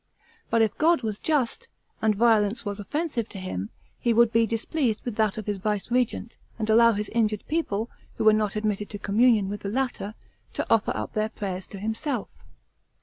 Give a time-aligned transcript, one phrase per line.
[0.49, 1.67] But if God was just,
[2.01, 3.69] and violence was offensive to him,
[3.99, 8.23] he would be displeased with that of his viceregent, and allow his injured people who
[8.23, 10.15] were not admitted to communion with the latter,
[10.53, 12.29] to offer up their prayers to himself.